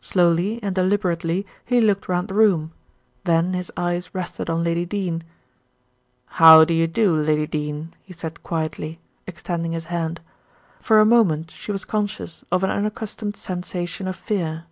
[0.00, 2.72] Slowly and deliberately he looked round the room;
[3.22, 5.22] then his eyes rested on Lady Dene.
[6.26, 10.20] "How do you do, Lady Dene," he said quietly, extending his hand.
[10.80, 14.64] For a moment she was conscious of an unaccustomed sensation of fear.